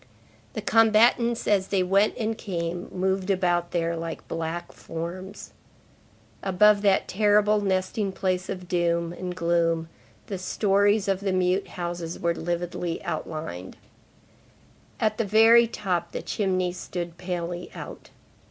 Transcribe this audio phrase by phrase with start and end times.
[0.53, 5.53] The combatants, as they went and came, moved about there like black forms.
[6.41, 9.89] Above that terrible nesting place of gloom
[10.25, 13.77] the stories of the mute houses were lividly outlined;
[14.99, 18.09] at the very top, the chimneys stood palely out.